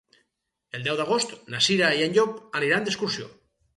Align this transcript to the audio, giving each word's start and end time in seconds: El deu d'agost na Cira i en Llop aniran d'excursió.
El 0.77 0.85
deu 0.87 0.95
d'agost 1.01 1.35
na 1.55 1.61
Cira 1.67 1.91
i 1.99 2.01
en 2.07 2.17
Llop 2.17 2.33
aniran 2.61 2.89
d'excursió. 2.89 3.29